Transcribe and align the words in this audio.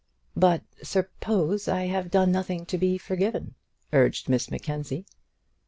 "But 0.35 0.63
suppose 0.81 1.67
I 1.67 1.83
have 1.85 2.09
done 2.09 2.31
nothing 2.31 2.65
to 2.65 2.77
be 2.79 2.97
forgiven," 2.97 3.53
urged 3.93 4.29
Miss 4.29 4.49
Mackenzie. 4.49 5.05